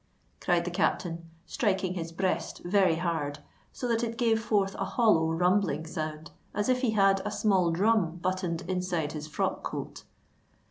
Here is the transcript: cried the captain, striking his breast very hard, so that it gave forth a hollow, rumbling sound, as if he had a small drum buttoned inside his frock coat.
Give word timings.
cried 0.39 0.65
the 0.65 0.71
captain, 0.71 1.29
striking 1.45 1.93
his 1.93 2.11
breast 2.11 2.63
very 2.65 2.95
hard, 2.95 3.37
so 3.71 3.87
that 3.87 4.03
it 4.03 4.17
gave 4.17 4.41
forth 4.41 4.73
a 4.79 4.83
hollow, 4.83 5.31
rumbling 5.31 5.85
sound, 5.85 6.31
as 6.55 6.67
if 6.69 6.81
he 6.81 6.89
had 6.97 7.21
a 7.23 7.29
small 7.29 7.69
drum 7.71 8.15
buttoned 8.15 8.63
inside 8.67 9.11
his 9.11 9.27
frock 9.27 9.61
coat. 9.61 10.03